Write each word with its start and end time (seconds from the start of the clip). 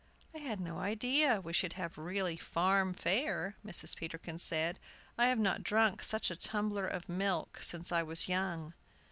"I 0.33 0.39
had 0.39 0.59
no 0.59 0.79
idea 0.79 1.41
we 1.41 1.53
should 1.53 1.73
have 1.73 1.95
really 1.95 2.35
farm 2.35 2.91
fare," 2.91 3.55
Mrs. 3.63 3.95
Peterkin 3.95 4.39
said. 4.39 4.79
"I 5.15 5.27
have 5.27 5.37
not 5.37 5.61
drunk 5.61 6.01
such 6.01 6.31
a 6.31 6.35
tumbler 6.35 6.87
of 6.87 7.07
milk 7.07 7.59
since 7.61 7.91
I 7.91 8.01
was 8.01 8.27
young." 8.27 8.73